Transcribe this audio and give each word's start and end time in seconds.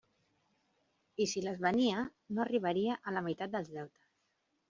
I 1.25 1.25
si 1.33 1.43
les 1.47 1.59
venia, 1.65 2.05
no 2.37 2.43
arribaria 2.45 2.97
a 3.11 3.13
la 3.17 3.25
meitat 3.27 3.55
dels 3.57 3.71
deutes. 3.77 4.09